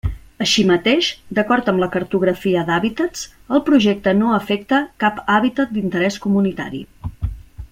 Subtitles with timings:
[0.43, 6.83] Així mateix, d'acord amb la cartografia d'hàbitats el projecte no afecta cap hàbitat d'interès comunitari.